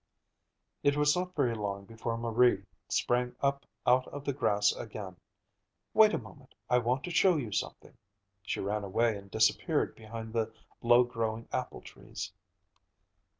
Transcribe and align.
It 0.81 0.97
was 0.97 1.15
not 1.15 1.35
very 1.35 1.53
long 1.53 1.85
before 1.85 2.17
Marie 2.17 2.63
sprang 2.89 3.35
up 3.39 3.67
out 3.85 4.07
of 4.07 4.25
the 4.25 4.33
grass 4.33 4.75
again. 4.75 5.17
"Wait 5.93 6.11
a 6.15 6.17
moment. 6.17 6.55
I 6.71 6.79
want 6.79 7.03
to 7.03 7.11
show 7.11 7.37
you 7.37 7.51
something." 7.51 7.95
She 8.41 8.59
ran 8.61 8.83
away 8.83 9.15
and 9.15 9.29
disappeared 9.29 9.93
behind 9.95 10.33
the 10.33 10.51
low 10.81 11.03
growing 11.03 11.47
apple 11.53 11.81
trees. 11.81 12.33